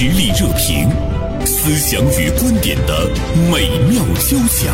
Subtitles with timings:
[0.00, 0.88] 实力热评，
[1.44, 3.10] 思想与观点的
[3.50, 4.72] 美妙交响。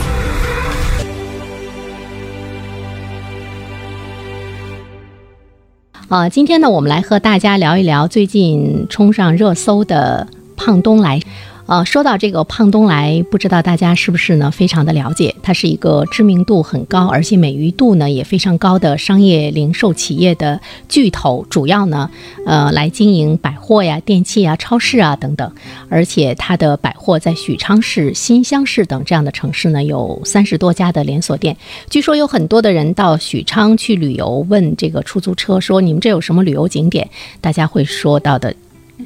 [6.10, 11.18] 啊，今天呢，我们来和大家聊一聊最近冲上热搜的胖东来。
[11.67, 15.35] 呃，说到这个胖东来，不知道大家是不是呢非常的了解？
[15.43, 20.61] 它是一个知名度很高，而且美誉度呢也非常高的商业零售企业的
[20.91, 22.11] 巨头，主要呢，
[22.45, 25.50] 呃，来经营百货呀、电器啊、超市啊等等。
[25.89, 31.57] 而且它的百货在许昌市、新乡市等这样的城市呢有三十多家的连锁店。
[31.89, 37.08] 据说有很多的人到许昌去旅游，问这个出租车说：“你们这有什么旅游景点？”
[37.41, 38.55] 大家会说到的。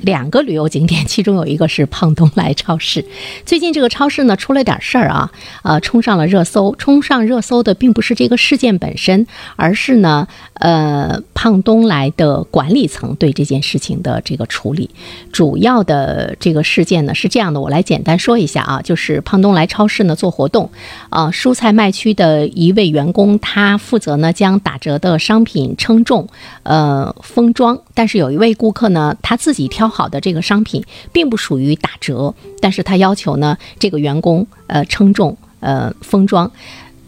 [0.03, 3.05] 两个旅游景点，其中有一个是胖东来超市。
[3.47, 5.31] 最近这个超市呢出了点事儿啊，
[5.63, 6.75] 呃，冲上了热搜。
[6.77, 14.91] 冲上热搜的并不是这个事件本身，而是呢，呃，胖东来的管理层对这件事情的这个处理。
[15.33, 20.71] 主要的这个事件呢是这样的，我来简单说一下啊，就是胖东来超市呢做活动，
[21.09, 26.29] 啊，蔬菜卖区的一位员工，他负责呢将打折的商品称重，
[26.63, 27.81] 呃，封装。
[27.95, 29.89] 但是有一位顾客呢，他自己挑。
[29.89, 36.51] 好的，这个商品并不属于打折，但是他要求呢，这个员工呃称重呃封装，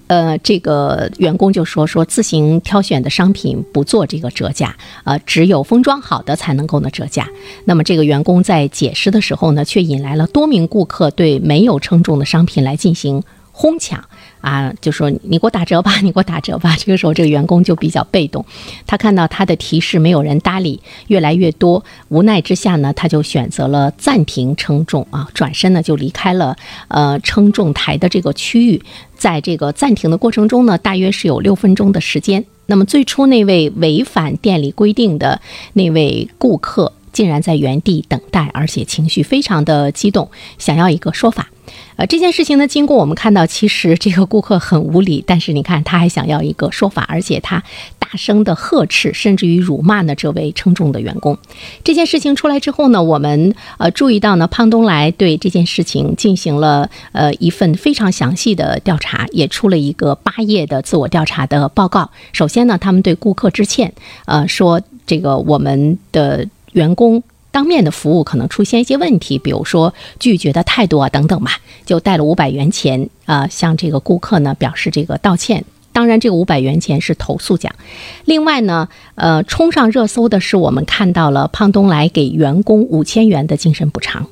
[0.06, 7.28] 呃这个员工就说说自行挑选的商品不做这个折价，呃只有封装好的才能够呢折价。
[7.64, 14.02] 那么这个员工在解释的时候呢，却引来了多名顾客对没有称重的商品来进行哄抢。
[14.41, 16.74] 啊，就说你给我打折吧， 你给我打折吧。
[16.78, 18.44] 这个时候，这个员工就比较被动，
[18.86, 26.56] 他看到他的提示没有人搭理，越来越多，无奈之下呢，他就选择了暂停称重啊，转身呢就离开了
[26.88, 28.83] 呃称重台的这个区域。
[29.16, 32.42] 在这个暂停的过程中呢，大约是有六分钟的时间。
[32.66, 35.41] 那么最初那位违反店里规定的
[35.74, 41.48] 那位顾客，竟然在原地等待，而且情绪非常的激动，想要一个说法。
[41.94, 47.62] 呃，这件事情呢，经过我们看到，其实这个顾客很无理，但是你看他还想要一个说法，而且他
[47.98, 51.39] 大声的呵斥，甚至于辱骂呢这位称重的员工。
[51.84, 62.11] 这件事情出来之后呢，我们呃注意到呢，胖东来对这件事情进行了呃一份非常详细的调查，也出了一个八页的自我调查的报告。
[62.33, 63.92] 首先呢，他们对顾客致歉，
[64.24, 67.23] 呃，说这个我们的员工。
[67.53, 75.64] 当面的服务可能出现一些问题，比如说拒绝的态度啊等等吧，就带了五百元钱啊，向这个顾客呢表示这个道歉。
[75.92, 77.75] 当然，这个五百元钱是投诉奖。
[78.25, 84.29] 另外呢，呃，冲上热搜的是我们看到了胖东来给员工五千元的精神补偿，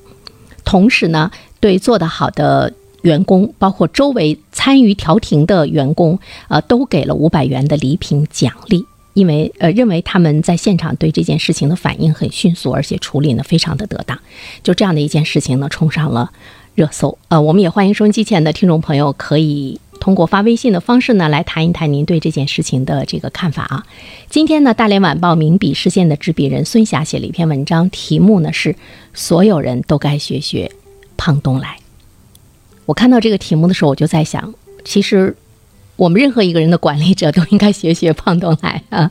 [0.64, 2.72] 同时呢，对做得好的
[3.02, 8.86] 员工，包括周围参与调停的员工，呃，都给了五百元的礼品奖励。
[9.18, 14.16] 因为呃，认为他们在现场对这件事情的反应很迅速，而且处理呢非常的得当，
[14.62, 16.30] 就这样的一件事情呢冲上了
[16.76, 17.18] 热搜。
[17.26, 23.84] 呃，我们也欢迎收音机前的听众朋友可以通过发微信的方式呢来谈一谈您对这件事情的这个看法啊。
[24.30, 28.76] 今天呢，大连晚报名笔视线的执笔人孙霞写了一篇文章，题目呢是
[29.12, 30.70] “所有人都该学学
[31.16, 31.78] 胖东来”。
[32.86, 35.34] 我看到这个题目的时候，我就在想，其实。
[35.98, 39.10] 我们任何一个人的管理者都应该学学胖东来啊，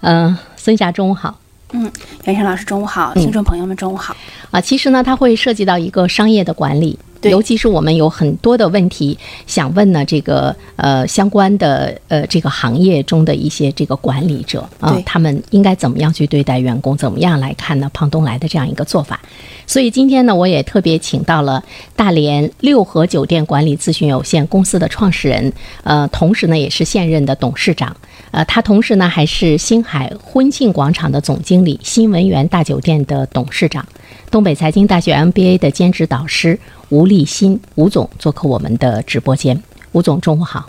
[0.00, 1.38] 嗯，孙霞，中午好。
[1.70, 1.88] 嗯，
[2.24, 4.16] 袁生老师，中午好，听众朋友们，中午好。
[4.50, 6.98] 啊，其实呢，它会涉及到一个商业的管理。
[7.30, 16.96] 尤其是我们有很多的问题想问呢，这个呃相关的呃这个行业中的一些这个管理者啊，他们应该怎么样去对待员工？
[16.96, 17.90] 怎么样来看呢？
[17.92, 19.20] 胖东来的这样一个做法。
[19.66, 21.62] 所以今天呢，我也特别请到了
[21.96, 25.52] 大连六合酒店管理咨询有限公司的创始人，
[25.82, 27.96] 呃，同时呢也是现任的董事长，
[28.30, 33.86] 呃，他同时呢还是星海婚庆广场的总经理，新文园大酒店的董事长，
[34.34, 36.58] 东北财经大学 MBA 的兼职导师。
[36.88, 39.62] 吴立新，吴总做客我们的直播间。
[39.92, 40.68] 吴总，中午好。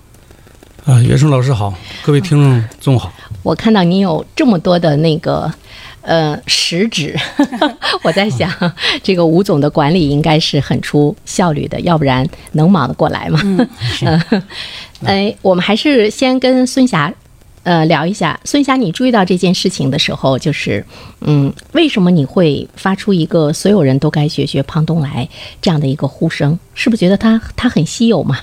[0.86, 1.74] 啊，袁生老师好，
[2.04, 3.12] 各位听众中午好。
[3.42, 5.52] 我看到您有这么多的那个
[6.02, 7.18] 呃实指，
[8.06, 8.48] 我在想，
[9.02, 13.42] 这个吴总的管理应该是很出效率的，要不然能忙得过来吗？
[14.04, 14.22] 嗯，
[15.06, 17.12] 哎，我们还是先跟孙霞。
[17.66, 20.86] 呃，聊一下，孙霞，你注意到这件事情的时候，就是，
[21.22, 25.28] 嗯，为什么你会发出一个所有人都该学学胖东来
[25.64, 26.60] 这样的一个呼声？
[26.76, 28.38] 是不是觉得他他很稀有嘛？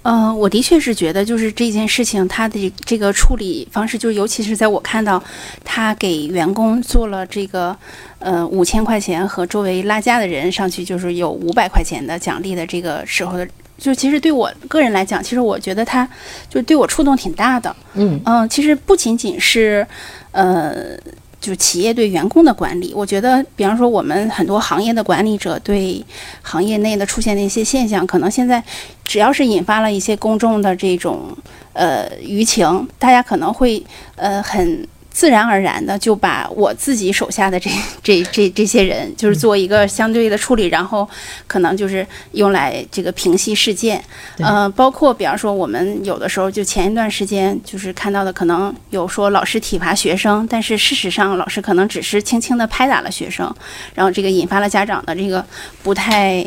[0.00, 5.22] 呃，我的确是觉得，就是这件事情他的这个处理方式，就是尤其是在我看到
[5.62, 7.76] 他给员工做了这个
[8.20, 13.46] 呃五千块钱和周围拉价的人上去就是有五百块钱的奖励的这个时候的。
[13.78, 16.08] 就其实对我个人来讲，其实我觉得他
[16.48, 17.74] 就对我触动挺大的。
[17.94, 19.86] 嗯嗯，其实不仅仅是，
[20.32, 20.96] 呃，
[21.40, 22.92] 就企业对员工的管理。
[22.94, 26.04] 我觉得，比方说我们很多行业的管理者对
[26.42, 28.62] 行业内的出现的一些现象，可能现在
[29.04, 31.36] 只要是引发了一些公众的这种
[31.72, 33.84] 呃舆情，大家可能会
[34.16, 34.86] 呃很。
[35.16, 37.70] 自然而然的就把我自己手下的这
[38.04, 41.08] 这这这些人，就是做一个相对的处理，然后
[41.46, 43.98] 可能就是用来这个平息事件。
[44.40, 53.50] 呃，包括比方说我们有的时候就前一段时间就是看到的，可能有说老师体罚学生，但是事实上老师可能只是轻轻的拍打了学生，
[53.94, 55.42] 然后这个引发了家长的这个
[55.82, 56.44] 不太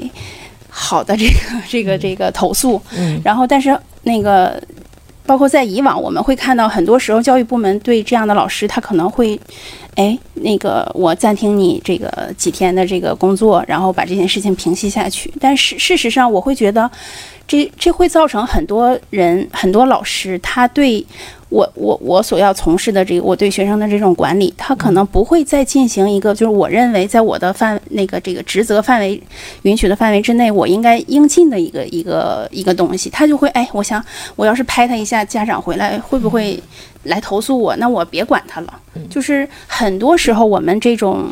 [0.70, 1.34] 好的这个
[1.68, 2.80] 这个这个投诉。
[2.96, 4.62] 嗯，然后但是那个。
[5.30, 9.40] 包括在以往，我们会看到很多时候，教育部门对这样的老师，他可能会，
[9.94, 15.32] 哎，那个我暂停你这个几天的这个工作，然后把这件事情平息下去。
[15.40, 16.90] 但是事实上，我会觉得，
[17.48, 21.06] 这这会造成很多人、很多老师，他对。
[21.50, 29.22] 我我我所要从事的这个，我对学生的这种管理，他可能不会再进行一个，就是我认为在我的范那个这个职责范围
[29.64, 34.04] 允许的范围之内，我应该应尽的一个一个一个东西，他就会哎，我想
[34.36, 36.62] 我要是拍他一下，家长回来会不会
[37.04, 37.76] 来投诉我？
[37.78, 38.80] 那我别管他了。
[39.10, 41.28] 就是很多时候我们这种。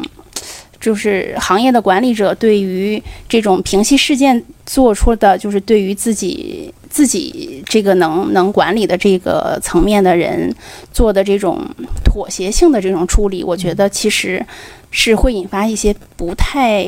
[0.79, 10.53] 就是行业的管理者对于这种平息事件做出的，就是对于自己自己这个能能管理的这个层面的人
[10.91, 11.61] 做的这种
[12.03, 14.45] 妥协性的这种处理，我觉得其实
[14.91, 16.85] 是会引发一些不太。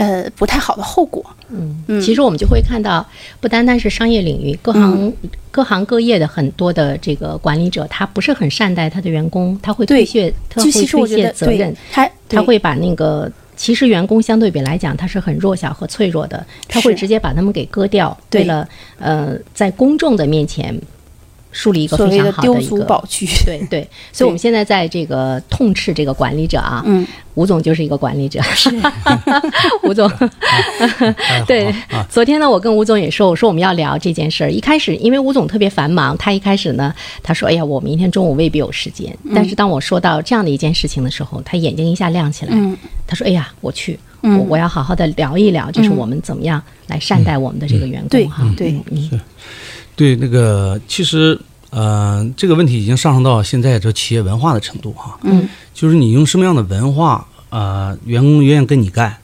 [0.00, 1.22] 呃，不太好的后果。
[1.50, 3.06] 嗯，其实我们就会看到，
[3.38, 5.12] 不单单是商业领域，各行
[5.50, 18.66] 各行各业的很多的这个管理者，他不是很善待他的员工，他会推卸，他会推卸责任，他他会把那个，其实员工相对比来讲，他是很弱小和脆弱的，他会直接把他们给割掉，为了
[18.98, 20.74] 呃，在公众的面前。
[21.52, 28.70] 树立一个非常好的一个宝区，对对， 所以我们现在在这个痛斥这个管理者啊，嗯，吴总就是一个管理者，是。
[29.82, 30.10] 吴总，
[31.46, 31.74] 对，
[32.08, 34.50] 昨天呢，我跟吴总也说，我说我们要聊这件事儿。
[34.50, 42.54] 一开始，因为吴总特别繁忙，他一开始呢，他说：“哎呀，我明天中午未必有时间。”但是当我说到这样的一件事情的时候，他眼睛一下亮起来，
[43.06, 49.20] 他说：“哎呀，我去，我我要好好的聊一聊，就是我们怎么样来善待我们的这个员工哈。”对，嗯。
[50.00, 51.38] 对，那个其实，
[51.68, 55.18] 呃，这个问题已经上升到现在这企业文化的程度哈。
[55.24, 55.46] 嗯。
[55.74, 59.14] 就是你用什么样的文化，呃，员工愿意跟你干。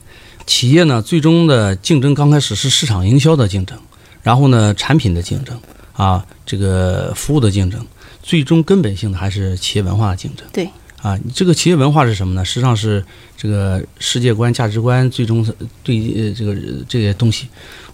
[0.44, 3.78] 企业呢，最终的竞争刚开始是市场营销的竞争，
[4.22, 5.58] 然后呢，产品的竞争
[5.94, 7.82] 啊，这个服务的竞争，
[8.22, 10.46] 最终根本性的还是企业文化的竞争。
[10.52, 10.68] 对。
[11.02, 12.44] 啊，这个企业文化是什么呢？
[12.44, 13.04] 实际上是
[13.36, 15.46] 这个世界观、价值观，最终
[15.82, 16.56] 对呃这个
[16.88, 17.46] 这些东西。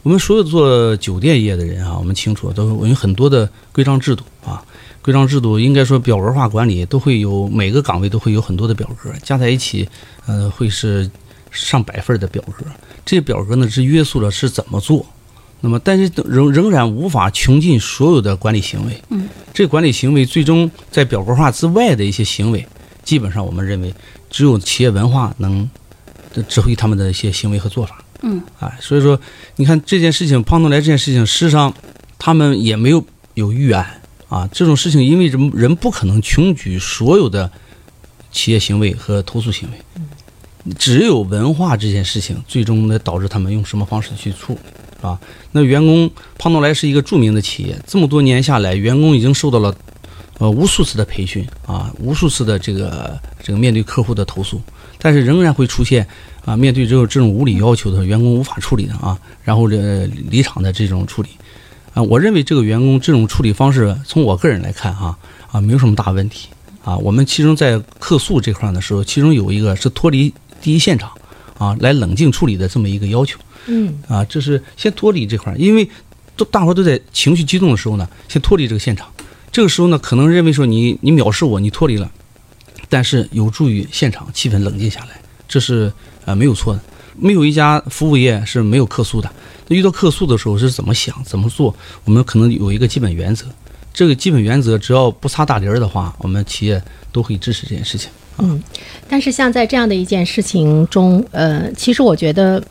[0.03, 4.65] 我们所有做酒店业的人啊，我们清楚，都有很多的规章制度啊。
[5.03, 9.89] 规章制度应该说表格化管理，都会有每个岗位都会有很多的表格，加在一起，
[10.27, 11.11] 呃，会是
[11.51, 12.65] 上百份的表格。
[13.05, 15.05] 这些表格呢是约束了是怎么做，
[15.61, 19.03] 那么但是仍仍然无法穷尽所有的管理行为。
[19.09, 22.65] 嗯，这管理行为最终在表格化之外的一些行为，
[23.05, 23.93] 基本上我们认为
[24.31, 25.69] 只有企业文化能
[26.49, 28.03] 指挥他们的一些行为和做法。
[28.23, 29.21] 嗯，啊，所以说，
[29.57, 31.75] 你看这件事情，胖东来这件事情，事实上，
[32.19, 33.05] 他们也没有
[33.35, 34.49] 有预案啊。
[34.53, 37.51] 这种事情，因为人人不可能穷举所有的
[38.31, 44.61] 企业行为和投诉行为，只有文化这件事情，最终呢导致他们用什么方式去处理
[45.05, 45.19] 啊？
[45.51, 49.75] 那员工胖东来是一个著名的企业，这么多年下来，员工已经受到了
[50.43, 54.61] 呃无数次的培训啊，无数次的这个这个面对客户的投诉，
[54.99, 56.05] 但是仍然会出现。
[56.45, 61.29] 啊，面对这种这种无理要求的员工无法处理的啊，然后这离场的这种处理，
[61.95, 65.17] 啊，我认为这个员工这种处理方式，从我个人来看啊
[65.53, 66.49] 啊，没有什么大问题
[66.85, 66.97] 啊。
[66.97, 71.13] 我们其中在客诉这块的时候，其中有一个是脱离第一现场
[71.59, 73.39] 啊，来冷静处理的这么一个要求。
[73.67, 75.89] 嗯，啊，这是先脱离这块，因为
[76.37, 79.07] 都大伙都在情绪激动的时候呢，先脱离这个现场。
[79.53, 82.11] 这个时候呢，可能认为说你你藐视我，你脱离了，
[82.89, 85.93] 但是有助于现场气氛冷静下来，这是。
[86.25, 86.81] 啊，没有错的，
[87.19, 89.29] 没有一家服务业是没有客诉的。
[89.67, 91.75] 那遇到客诉的时候是怎么想、怎么做？
[92.05, 93.47] 我们可能有一个基本原则，
[93.93, 96.81] 这个基本原则只要不擦大儿的话，我们企业
[97.11, 98.09] 都会支持这件事情。
[98.39, 98.63] 嗯，
[99.09, 102.63] 但是像在这样的一件事情中，呃，其实我觉得，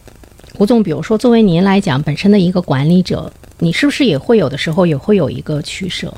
[0.57, 6.13] 吴总，比如说作为您来讲，本身的一个管理者，你是不是也会有的时候也会有一个取舍？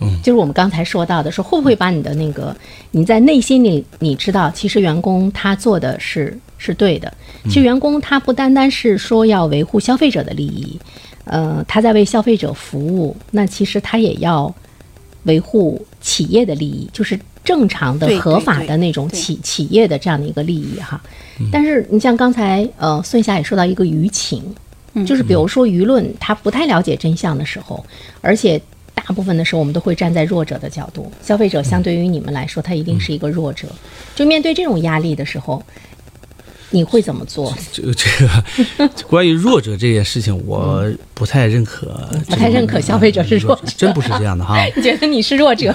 [0.00, 2.56] 嗯，就是我们刚才说到的，说会不会把你的那个
[2.90, 6.38] 你在内心里你知道，其实员工他做的是。
[6.62, 7.10] 是对的。
[7.44, 10.78] 其实员工他不单单是说要维护消费者的利益，
[11.24, 14.54] 呃，他在为消费者服务，那其实他也要
[15.22, 16.86] 维护企业的利益。
[16.92, 21.00] 就是正常的、合法的那种企企业的这样的一个利益哈。
[21.50, 24.44] 但是你像刚才呃孙霞也说到一个舆情，
[24.92, 27.82] 嗯就是比如说舆论他不太了解真相的时候，
[28.20, 28.60] 而且
[29.06, 33.66] 大部分的时候我们都会站在弱者的角度，消费者相对于你们来说，他一定是一个弱者。
[34.14, 35.62] 就面对这种压力的时候，
[36.70, 37.52] 你会怎么做？
[37.72, 44.62] 这个这个关于弱者这件事情，我不太认可，不太认可消费者是弱者真不是这样的哈。
[44.76, 45.72] 你 觉得你是弱者？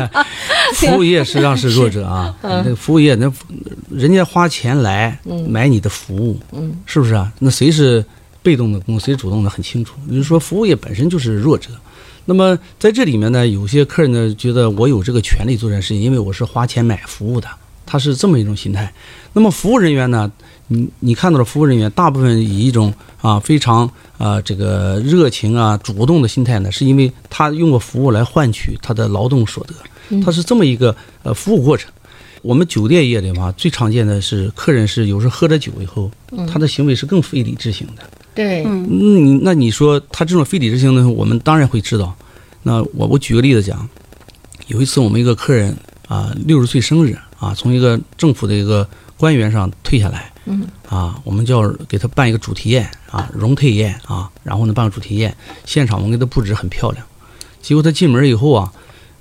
[0.76, 3.30] 服务业实际上是弱者啊， 嗯那个服务业那
[3.90, 7.30] 人家花钱来买你的服务，嗯是不是啊？
[7.38, 8.02] 那谁是
[8.42, 9.96] 被动的工，谁主动的很清楚。
[10.06, 11.70] 你就说，服务业本身就是弱者。
[12.26, 17.48] 那么在这里面呢，有些客人呢觉得我有这个权利做这件事情，因为我是花钱买服务的，
[17.84, 18.92] 他是这么一种心态。
[19.32, 20.30] 那么服务人员呢，
[20.68, 31.90] 你你看到的服务人员大部分以一种啊非常啊这个热情啊主动的心态呢，是因为他用过服务来换取他的劳动所得，他是这么一个呃服务过程。
[32.40, 36.10] 我们酒店业里嘛，最常见的是客人是有时候喝着酒以后，
[36.50, 38.02] 他的行为是更非理智型的。
[38.34, 42.14] 对，嗯那你那你说他这种非理智性呢，我们当然会知道。
[42.64, 43.88] 那我我举个例子讲，
[44.68, 45.76] 有一次我们一个客人
[46.08, 55.36] 啊，六十岁生日啊，从一个政府的一个官员上退下来，嗯，啊，我们就要给他办一个主题宴啊，荣退宴啊，然后呢办个主题宴，
[55.66, 57.06] 现场我们给他布置很漂亮，
[57.60, 58.72] 结果他进门以后啊，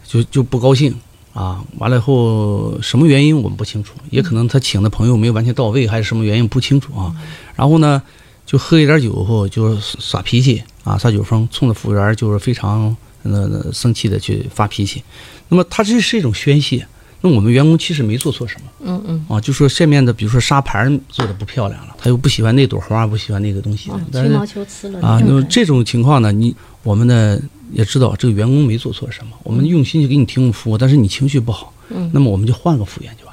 [0.08, 0.96] 就就不高兴
[1.34, 7.13] 啊，完了以后什么原因我们不清楚，也可能他请的朋友没有完全到位，还是什么原因不清楚啊，
[7.55, 8.01] 然后呢。
[8.45, 15.03] 就喝一点酒后就耍脾气啊，耍酒疯，冲着服务员就是非常呃呃生气的去发脾气。
[15.50, 16.85] 那么他这是一种宣泄。
[17.25, 27.39] 那我们员工其实没做错什么嗯嗯，啊，就说下面的比如说沙盘做的不漂亮了，他又不喜欢那朵花，不喜欢那个东西哦，但是吹毛求疵了啊，那么这种情况呢，你我们呢
[27.71, 33.32] 也知道这个员工没做错什么，我们用心去给你提供服务，但是你情绪不好，嗯那么我们就换个服务员就完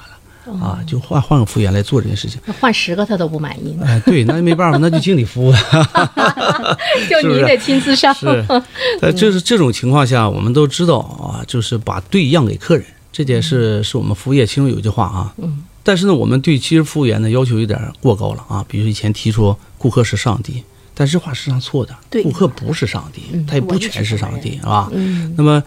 [0.59, 2.39] 啊，就换换个服务员来做这件事情。
[2.45, 5.53] 那换十个他都不满意呢，哎，对，那没办法，那就经理服务。
[7.09, 8.13] 就是您不是得亲自上。
[8.13, 8.25] 是，
[8.99, 15.33] 在就是这种情况下，我们都知道啊，就是把对让给客人，这件事是我们服务业其中有一句话啊。
[15.37, 15.63] 嗯。
[15.83, 18.63] 但是呢，我们对其实服务员的要求有点过高了啊。
[18.67, 24.87] 比如以前提出顾客是上帝，但这话实际上错的，对顾客不是上帝，他也不全是上帝啊。
[24.91, 25.63] 嗯那么，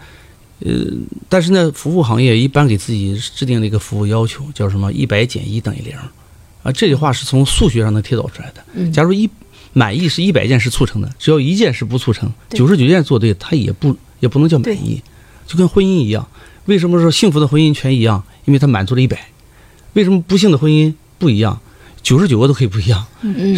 [0.59, 0.71] 呃，
[1.27, 5.93] 但是呢，服务行业一般给自己制定了一个服务要求，叫什么“一百减一等于零”，
[6.63, 8.63] 啊，这句话是从数学上能推导出来的。
[8.73, 9.29] 嗯假如一
[9.73, 15.01] 满意是一百件是促成的，只要一件是不促成，九十九件做对，它也不也不能叫满意，
[15.45, 16.25] 就跟婚姻一样。
[16.65, 18.23] 为什么说幸福的婚姻全一样？
[18.45, 19.27] 因为它满足了一百。
[19.93, 21.59] 为什么不幸的婚姻不一样？
[22.01, 23.57] 九十九个都可以不一样，嗯，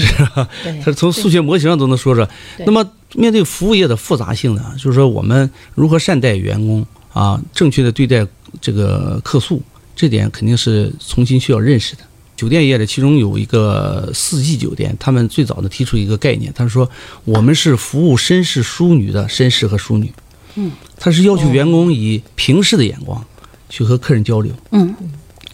[0.64, 2.26] 对它是从数学模型上都能说着。
[2.56, 2.84] 对那么
[3.14, 8.26] 面对服务业的复杂性呢，就是说我们如何善待员工啊，正确的对待
[8.60, 9.62] 这个客诉，
[9.96, 12.02] 这点肯定是重新需要认识的。
[12.36, 16.88] 酒店业的其中有一个四季酒店，他们最早的提出一个概念，他说
[17.24, 20.12] 我们是服务绅士淑女的绅士和淑女。
[20.54, 23.24] 嗯，他是要求员工以平视的眼光
[23.70, 24.52] 去和客人交流。
[24.72, 24.94] 嗯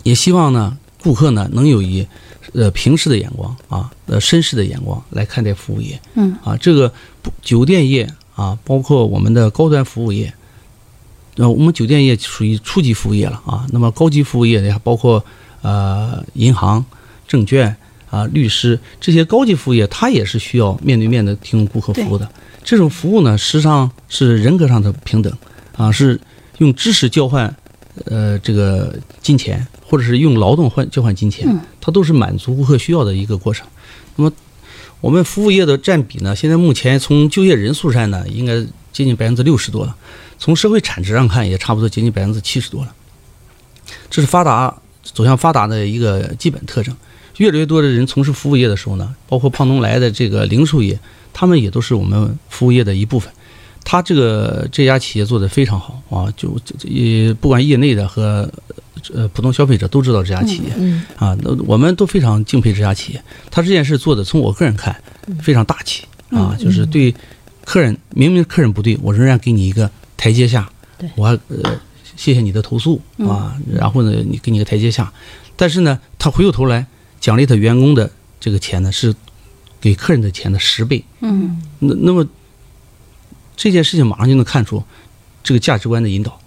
[0.04, 2.06] 也希望呢，顾客呢能有以
[2.52, 6.58] 呃平视的眼光啊，呃绅士的眼光来看待服务业嗯啊。
[6.58, 10.34] 这个不酒店业啊，包括我们的高端服务业，
[11.36, 13.65] 那，我们酒店业属于初级服务业了啊。
[13.72, 15.24] 那么高级服务业呢，包括
[15.62, 16.84] 呃银行、
[17.27, 17.75] 证券
[18.10, 22.30] 啊、律师这些高级服务业，它也是需要面对面的提供顾客服务的。
[22.63, 25.36] 这种服务呢，实际上是人格上的平等
[25.75, 26.20] 啊，是
[26.60, 27.53] 用知识交换
[28.06, 33.68] 呃这个金钱，或者是用劳动换交换金钱嗯，它都是满足顾客需要的一个过程。
[34.15, 34.32] 那么
[35.04, 38.62] 我们服务业的占比呢，现在目前从就业人数上呢，应该
[38.94, 39.94] 接近百分之六十多了；
[40.40, 42.96] 从社会产值上看，也差不多接近百分之七十多了。
[44.10, 46.96] 这是发达走向发达的一个基本特征。
[47.36, 50.98] 越来越多的人从事服务业的时候呢，包括胖东来的这个零售业，
[51.34, 53.30] 他们也都是我们服务业的一部分。
[53.84, 58.50] 他这个这家企业做得非常好啊，就这这也不管业内的和
[59.14, 60.74] 呃普通消费者都知道这家企业。
[60.78, 63.24] 嗯啊，那我们都非常敬佩这家企业。
[63.50, 64.96] 他这件事做的，从我个人看，
[65.42, 67.14] 非常大气啊，就是对
[67.66, 70.70] 客人，明明客人不对，我仍然给你一个台阶下。
[70.98, 71.80] 对我还呃
[72.16, 75.12] 谢谢你的投诉啊，然后呢，你给你个台阶下。
[75.56, 76.86] 但是呢，他回过头来
[77.20, 79.14] 奖励他员工的这个钱呢，是
[79.82, 81.04] 给客人的钱的十倍。
[81.22, 82.28] 嗯那那么
[83.56, 84.84] 这件事情马上就能看出
[85.44, 86.40] 这个价值观的引导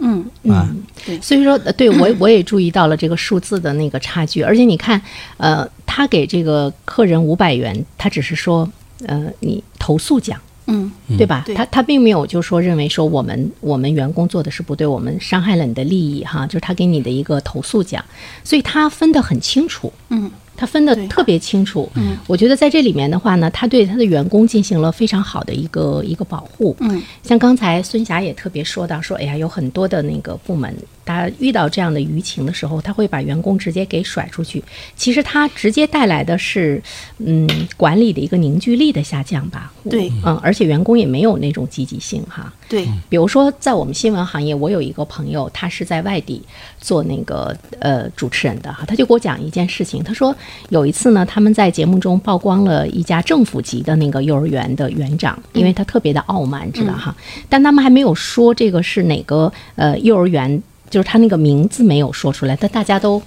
[0.47, 0.76] 嗯啊。
[1.21, 5.00] 所以说，呃对我 我也注意到了这个数字的那个差距，而且你看，
[5.37, 8.69] 呃，他给这个客人五百元，他只是说，
[9.07, 11.45] 呃，你投诉奖，嗯对吧？
[11.47, 18.05] 对他他并没有就说认为说我们我们员工做的是不对，我们伤害了你的利益哈，就是他给你的一个投诉奖，
[18.43, 19.93] 所以他分得很清楚。
[20.09, 34.63] 嗯他分得特别清楚，嗯，我觉得在这里面的话呢，他对他的员工进行了非常好的一个一个保护，嗯，像刚才孙霞也特别说到说，哎呀，有很多的那个部门，他遇到这样的舆情的时候，他会把员工直接给甩出去。
[34.97, 36.83] 其实他直接带来的是，
[37.19, 39.73] 嗯，管理的一个凝聚力的下降吧。
[39.89, 42.53] 对嗯，而且员工也没有那种积极性哈。
[42.69, 46.43] 对，比如说，在我们新闻行业，我有一个朋友，他是在外地
[46.81, 50.03] 做那个呃主持人的哈，他就给我讲一件事情。
[50.03, 50.35] 他说
[50.69, 57.15] 有一次呢，他们在节目中曝光了一家政府级的那个幼儿园的园长，因为他特别的傲慢，知道哈，
[57.49, 63.23] 但他们还没有说这个是哪个呃幼儿园，就是他那个名字没有说出来，但大家都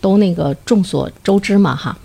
[0.00, 1.96] 都那个众所周知嘛哈。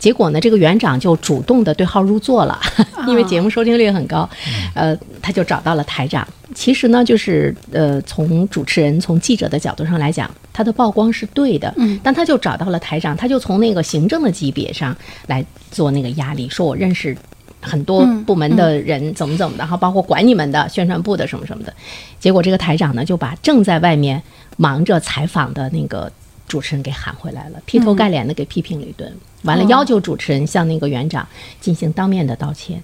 [0.00, 2.58] 结果呢，这个园长就主动的对号入座了，
[3.06, 4.28] 因为节目收听率很高，
[4.74, 6.26] 呃，他就找到了台长。
[6.52, 14.96] 其实呢，就是呃，从主持人、从记者的角度上来讲，他的曝光是对的，嗯，但他就找到了台长，他就从那个行政的级别上
[15.28, 17.16] 来做那个压力，说我认识。
[17.62, 21.74] 很多嗯部门的人怎么怎么的，哈、包括管你们的宣传部的什么什么的，
[22.18, 24.22] 结果这个台长呢就把正在外面
[24.56, 26.10] 忙着采访的那个
[26.48, 31.26] 主持人给喊回来了，劈头盖脸的给批评了一顿，完了哦要求主持人向那个园长
[31.60, 32.82] 进行当面的道歉。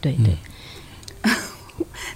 [0.00, 1.32] 对对，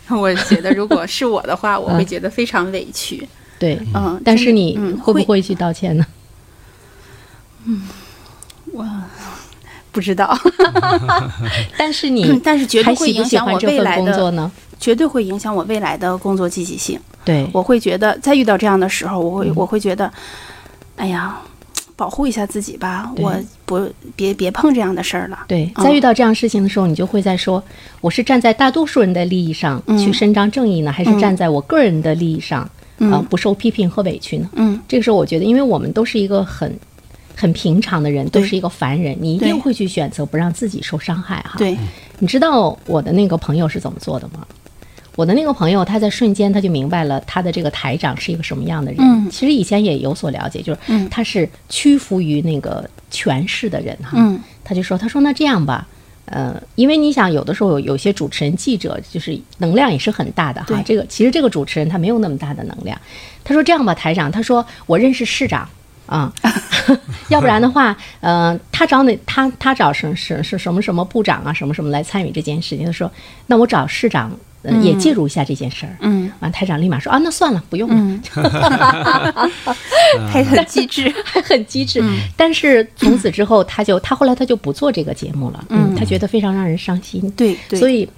[0.17, 3.27] 我觉得如果是我的话， 我会觉得非常委屈。
[3.59, 6.07] 对，嗯，但是你嗯会不会去道歉呢？
[7.65, 7.83] 嗯，
[8.73, 8.87] 我
[9.93, 10.37] 不知道？
[11.77, 14.51] 但是你但是绝不对会影响我未来份工作的，呢？
[14.79, 16.99] 绝对会影响我未来的工作积极性。
[17.25, 20.11] 对，我会觉得，在遇到这样的时候，我嗯会我会觉得，
[20.97, 21.39] 哎呀，
[22.01, 23.35] 保护一下自己吧，我
[23.67, 25.39] 不别别碰这样的事儿了。
[25.47, 25.85] 对，嗯。
[25.85, 27.63] 在遇到这样事情的时候，你就会在说，
[28.01, 29.99] 我是站在大多数人的利益上嗯。
[29.99, 31.19] 去伸张正义呢，还是嗯。
[31.19, 32.67] 站在我个人的利益上，
[33.01, 33.13] 嗯。
[33.13, 34.49] 呃，不受批评和委屈呢？
[34.55, 36.75] 嗯，这个时候，我觉得，因为我们都是一个很
[37.37, 41.57] 很平常的人，都是一个凡人，你一定会去选择不让自己受伤害哈。
[41.59, 41.77] 对，
[42.19, 44.47] 你知道我的那个朋友是怎么做的吗？
[45.21, 48.99] 我的那个朋友，他在瞬间他就明白了他的这个台长是一个什么样的人。
[49.03, 54.13] 嗯其实以前也有所了解，就是嗯他是屈服于那个权势的人哈。
[54.15, 55.87] 嗯他就说：“他说那这样吧，
[56.25, 60.83] 呃，因为你想有的时候有有些主持人、记者就是能量也是很大的哈。
[60.87, 62.99] 这个其实这个主持人他没有那么大的能量。
[63.45, 65.69] 他说这样吧，台长，他说我认识市长。”
[66.07, 66.33] 啊，
[67.31, 72.85] 要不然的话，呃，他找哪他他找什是是什么什么部长啊，什么什么来参与这件事情。
[72.85, 73.09] 他说，
[73.47, 74.29] 那我找市长、
[74.63, 75.97] 呃也介入一下这件事儿。
[76.01, 77.95] 嗯完，台长立马说啊，那算了，不用了。
[77.97, 78.21] 嗯，
[80.31, 81.13] 还很机智。
[81.25, 82.01] 还很机智。
[82.03, 85.65] 嗯但是从此之后，他就他后来他就不做这个节目了。
[85.69, 87.31] 嗯他觉得非常让人伤心。
[87.33, 88.09] 对对，所以，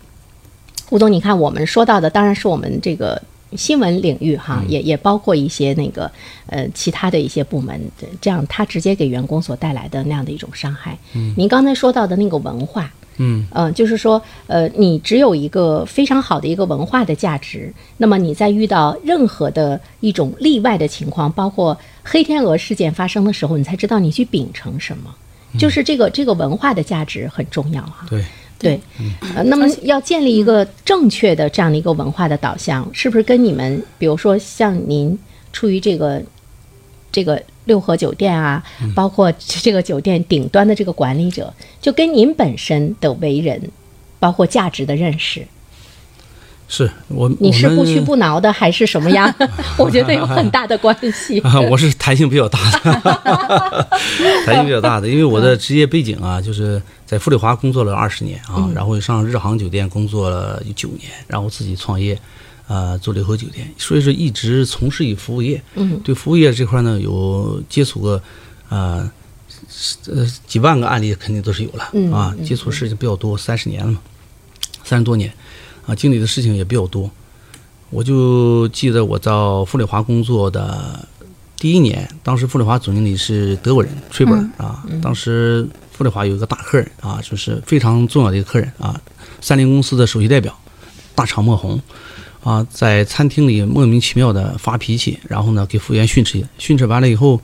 [0.90, 3.20] 吴总，你看我们说到的当然是我们这个
[3.56, 6.10] 新闻领域哈，嗯也也包括一些那个
[6.46, 7.80] 呃其他的一些部门，
[8.20, 10.98] 这样他直接给员工所带来的那样的一种伤害。
[11.14, 12.90] 嗯，您刚才说到的那个文化。
[13.16, 13.46] 嗯。
[13.52, 25.14] 嗯、就是说，呃，你只有一个非常好的一个文化的价值，那么你在遇到任何的一种例外的情况，包括黑天鹅事件发生的时候，你才知道你去秉承什么，
[25.58, 28.06] 就是这个这个文化的价值很重要哈。
[28.08, 28.24] 对，
[28.58, 28.80] 对，
[29.34, 35.18] 呃，那么要建立一个正确的这样的一个文化的导向，是不是跟你们，比如说像您
[35.52, 36.22] 出于这个
[37.10, 38.62] 这个六合酒店啊，
[38.94, 43.70] 包括这个酒店顶端的这个管理者，就跟您本身的为人，
[44.18, 45.46] 包括价值的认识，
[46.68, 49.32] 是我你是不屈不挠的，还是什么样？
[49.76, 51.38] 我觉得有很大的关系。
[51.40, 53.88] 啊， 我是弹性比较大的，
[54.46, 62.18] 弹性比较大的，因为我的职业背景啊，就是在富丽华工作了二十年啊，然后上日航酒店工作了九年，然后自己创业，
[62.68, 65.62] 呃，做六合酒店，所以说一直从事于服务业。
[65.74, 68.22] 嗯，对服务业这块呢，有接触过，
[68.68, 69.12] 啊，
[70.06, 74.00] 呃几万个案例肯定都是有了、嗯啊，接触事情比较多，三十年了嘛，
[74.84, 75.32] 三十多年，
[75.86, 77.10] 啊，经历的事情也比较多。
[77.90, 81.06] 我就记得我到富丽华工作的
[81.58, 88.98] 第一年，当时富丽华总经理是德国人崔本、啊，当时富丽华有一个大客人啊，就是非常重要的一个客人啊，
[89.42, 90.58] 三菱公司的首席代表，
[91.14, 91.78] 大厂莫红
[92.42, 97.40] 啊，在餐厅里莫名其妙的发脾气，然后呢给服务员训斥，训斥完了以后，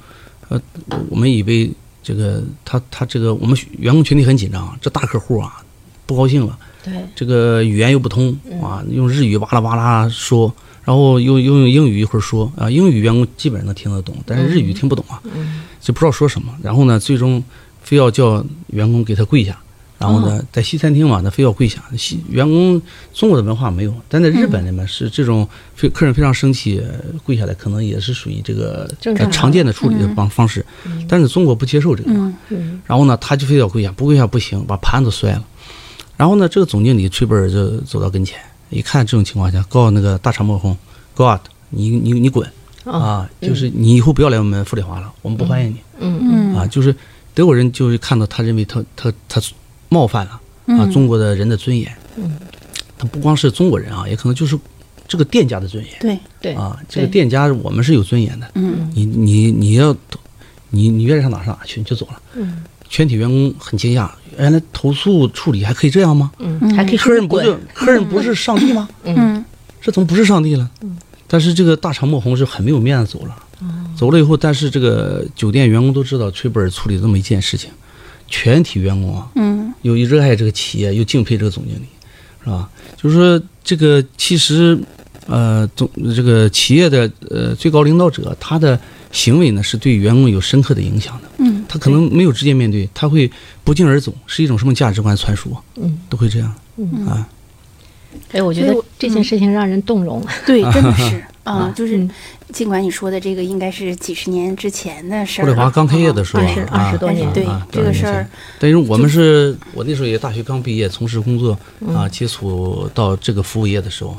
[0.48, 0.60] 呃，
[1.08, 1.70] 我们以为
[2.02, 5.62] 这个他他这个我们员工群体很紧张，这大客户啊
[6.04, 6.58] 不高兴了。
[6.84, 10.52] 对，这个语言又不通啊，用日语哇啦哇啦说，
[10.84, 15.22] 然后又又用英语一会儿说啊，英语员工基本上能听得懂，但是日语听不懂啊，
[15.80, 16.52] 就不知道说什么。
[16.62, 17.42] 然后呢，最终
[17.82, 19.58] 非要叫员工给他跪下，
[19.98, 21.82] 然后呢，在西餐厅嘛，他非要跪下。
[21.96, 22.80] 西员工
[23.12, 28.88] 中国的文化没有，但在日本里面是这种非客人非常生气呃跪下来，可能也是属于这个
[29.32, 30.64] 常见的处理的方方式。
[31.08, 35.44] 但是中国不接受这个嘛，嗯然后呢，他就非要跪下，不跪下不行，把盘子摔了。
[36.16, 38.38] 然后呢，这个总经理崔本儿就走到跟前，
[38.70, 40.76] 一看这种情况下，告诉那个大肠墨红
[41.14, 42.48] ，God，你你你滚
[42.84, 43.30] 哦啊！
[43.40, 45.76] 就是你以后不要来我们富丽华了，我们不欢迎你。
[45.98, 46.94] 嗯嗯啊，就是
[47.34, 49.40] 德国人就是看到他认为他他他
[49.88, 50.40] 冒犯了
[50.78, 52.36] 啊中国的人的尊严，嗯，
[52.98, 54.58] 他不光是中国人啊，也可能就是
[55.06, 55.94] 这个店家的尊严。
[56.00, 56.54] 对，对。
[56.54, 58.90] 啊，这个店家我们是有尊严的，嗯。
[58.94, 59.96] 你你你要
[60.70, 62.20] 你你愿意上哪上哪去，你就走了。
[62.34, 62.62] 嗯。
[62.88, 66.30] 全体员工很惊讶，原来投诉处理还可以这样吗？
[66.38, 67.60] 嗯，还可以客人不是滚。
[67.74, 68.88] 客人不是上帝吗？
[69.04, 69.44] 嗯。
[69.80, 70.70] 这怎么不是上帝了？
[70.82, 70.96] 嗯。
[71.30, 73.36] 但是这个大肠墨红是很没有面子走了，
[73.94, 77.70] 走了以后，但是这个酒店员工都知道崔本处理这么一件事情，
[78.28, 81.86] 全体员工啊，嗯又热爱这个企业，又敬佩这个总经理，
[82.44, 82.68] 是吧？
[82.96, 84.78] 就是说，这个其实，
[85.26, 88.78] 呃，总这个企业的呃最高领导者，他的
[89.12, 91.28] 行为呢是对员工有深刻的影响的。
[91.38, 93.30] 嗯他可能没有直接面对，他会
[93.62, 96.54] 不胫而走，是一种什么价值观传输，嗯，都会这样。
[96.76, 97.28] 嗯啊，
[98.32, 100.24] 哎，我觉得这件事情让人动容。
[100.46, 101.22] 对，真的是
[101.54, 102.10] 啊，就是嗯
[102.52, 108.26] 尽管你说的这个应该是几十年之前的事儿了，霍丽华刚开业的时候二十啊，二十多年对啊这个事儿，
[108.58, 111.58] 但是我们是我那时候也大学刚毕业，从事工作
[111.94, 114.16] 啊，接触到这个服务业的时候，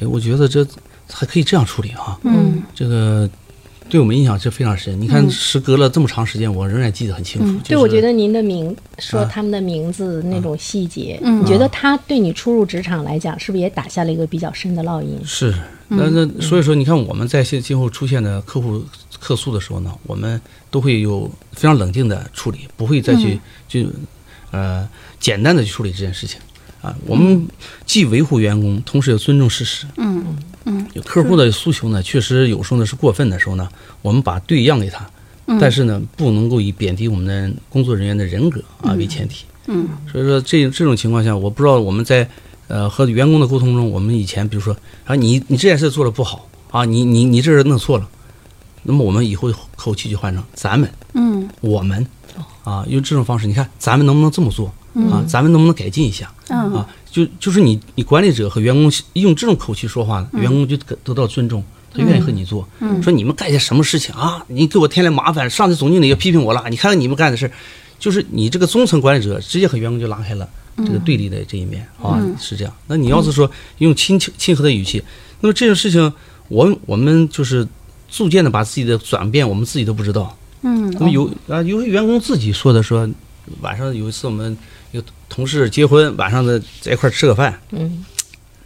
[0.00, 0.66] 哎，我觉得这
[1.10, 3.28] 还可以这样处理啊，嗯这个
[3.88, 4.98] 对我们印象是非常深。
[4.98, 7.46] 你看，时隔了这么长时间，我仍然记得很清楚。
[7.58, 15.20] 就是对，我觉得您的名说啊他们的名字那种细节，嗯你觉得他对你初入职场来讲，是不是也打下了一个比较深的烙印？
[15.26, 15.54] 是，
[15.96, 18.84] 那那所以说，你看我们在现今后出现的客户
[19.20, 23.84] 客诉的时候呢，我们都会有非常冷静的处理，不会再去就
[24.50, 24.88] 呃
[25.20, 26.40] 简单的去处理这件事情
[26.80, 26.94] 啊。
[27.06, 27.46] 我们
[27.86, 29.86] 既维护员工，同时又尊重事实。
[29.96, 33.68] 嗯嗯有客户的诉求呢，确实有时候呢是过分的时候呢，
[34.00, 35.08] 我们把对让给他，
[35.46, 39.44] 嗯但是呢，不能够以贬低我们的工作人员的人格啊为前提。
[39.66, 42.28] 嗯所以说这这种情况下，我不知道我们在
[42.68, 48.08] 呃和员工的沟通中，我们以前比如说啊你你这件事做的不好啊，你你你这是弄错了，
[48.82, 52.06] 那么我们以后口气就换成咱们嗯我们
[52.64, 54.72] 啊，用这种方式，你看咱们能不能这么做
[55.10, 55.24] 啊？
[55.26, 56.88] 咱们能不能改进一下嗯啊？
[57.10, 61.62] 就就是你你管理者和员工用这种口气说话，员工就得得到尊重。
[61.94, 62.66] 他愿意和你做，
[63.02, 64.42] 说你们干些什么事情啊？
[64.48, 66.64] 你给我添来麻烦，上次总经理也批评我了。
[66.70, 67.52] 你看看你们干的事，
[67.98, 72.74] 就是你这个中层管理者直接和员工就拉开了这个对立的这一面啊，是这样。
[72.86, 75.02] 那你要是说用亲亲亲和的语气，
[75.40, 76.12] 那么这种事情，
[76.48, 77.66] 我我们就是
[78.10, 80.36] 逐渐的把自己的转变，我们自己都不知道。
[80.62, 83.08] 嗯那么有啊，有些员工自己说的说，
[83.60, 84.56] 晚上有一次我们
[84.92, 88.04] 有同事结婚，晚上的在一块儿吃个饭，嗯，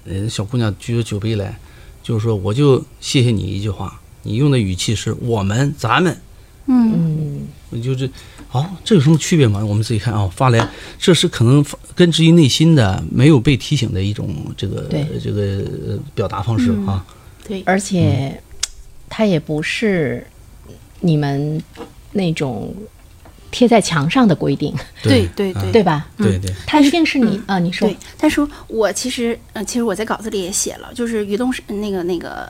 [0.05, 1.59] 人，小姑娘举着酒杯来，
[2.03, 6.17] 就是说我就谢谢你一句话，你用的语气是我们咱们，
[6.67, 7.49] 嗯。
[7.69, 8.09] 我就是
[8.53, 9.65] 哦，这有什么区别吗？
[9.65, 14.89] 我们自己看啊、发来，这是可能发根植于内心的，没有被提醒的一种这个
[15.23, 15.43] 这个
[15.87, 17.05] 呃表达方式啊。
[17.47, 18.41] 对，而且
[19.09, 20.27] 它也不是
[21.01, 21.63] 你们
[22.13, 22.75] 那种
[23.51, 25.83] 贴在墙上的规定，对对对对。
[25.83, 26.09] 吧？
[26.17, 27.87] 对对，它一定是你啊，你说。
[27.87, 32.49] 对，但是我其实呃，其实我在稿子里也写了，就是于东是那个那个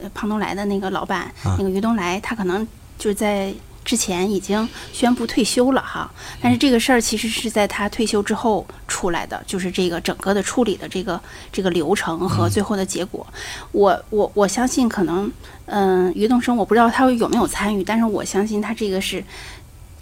[0.00, 1.56] 呃胖东来的那个老板，啊。
[1.58, 2.66] 那个于东来，他可能
[2.98, 3.52] 就是在
[3.84, 13.26] 之前已经宣布退休了哈，但是这个事儿其实是在他退休之后出来的，就是这个整个的处理的这个这个流程和最后的结果，
[13.72, 15.30] 我我我相信可能
[15.66, 19.24] 嗯、于东升我不知道他有没有参与，但是我相信他这个是。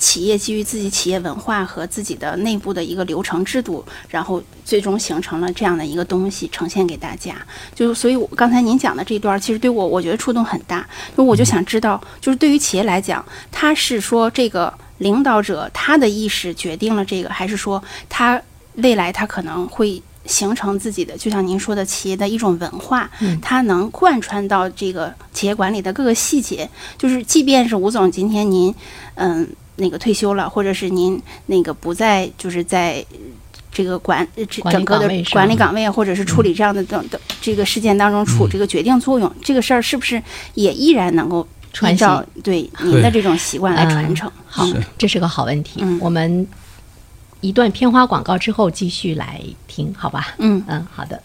[0.01, 7.37] 企业基于自己企业文化和自己的内部的一个流程制度，然后最终形成了这样的一个东西呈现给大家。
[7.75, 10.89] 就所以，我刚才您讲的这段，其实对我我觉得触动很大。
[11.15, 18.41] 就我就想知道，就是对于企业来讲，他是说这个领导者他的意识决定了这个，还是说他
[18.77, 23.11] 未来他可能会形成自己的，就像您说的企业的一种文化，
[23.43, 26.67] 它能贯穿到这个企业管理的各个细节。
[26.97, 28.75] 就是即便是吴总今天您，
[29.17, 29.47] 嗯。
[29.81, 33.05] 那个退休了，或者是您那个不再，就是在
[33.73, 34.27] 这个管
[34.71, 40.23] 整个的管理岗位啊，或者是处理这样的等等这个事件当中处这个决定作用，这个事儿是不是
[40.55, 44.31] 也依然能够传依照承对您的这种习惯来传承？
[44.47, 44.67] 好，
[44.99, 45.81] 这是个好问题。
[45.83, 46.47] 嗯我们
[47.41, 50.35] 一段片花广告之后继续来听，好吧？
[50.39, 50.63] 嗯。
[50.67, 51.21] 嗯，好的。